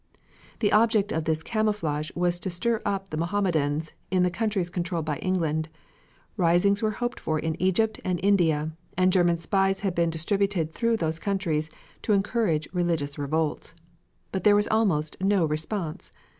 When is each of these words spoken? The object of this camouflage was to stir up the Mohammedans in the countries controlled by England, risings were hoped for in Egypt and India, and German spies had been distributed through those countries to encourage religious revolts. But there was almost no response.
The 0.61 0.71
object 0.71 1.11
of 1.11 1.25
this 1.25 1.43
camouflage 1.43 2.09
was 2.15 2.39
to 2.39 2.49
stir 2.49 2.81
up 2.83 3.11
the 3.11 3.17
Mohammedans 3.17 3.91
in 4.09 4.23
the 4.23 4.31
countries 4.31 4.71
controlled 4.71 5.05
by 5.05 5.17
England, 5.19 5.69
risings 6.37 6.81
were 6.81 6.89
hoped 6.97 7.19
for 7.19 7.37
in 7.37 7.55
Egypt 7.61 7.99
and 8.03 8.19
India, 8.23 8.71
and 8.97 9.13
German 9.13 9.37
spies 9.37 9.81
had 9.81 9.93
been 9.93 10.09
distributed 10.09 10.71
through 10.71 10.97
those 10.97 11.19
countries 11.19 11.69
to 12.01 12.13
encourage 12.13 12.67
religious 12.73 13.19
revolts. 13.19 13.75
But 14.31 14.43
there 14.43 14.55
was 14.55 14.67
almost 14.71 15.17
no 15.21 15.45
response. 15.45 16.11